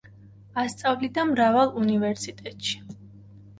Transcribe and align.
ასწავლიდა 0.61 1.27
მრავალ 1.33 1.71
უნივერსიტეტში. 1.83 2.77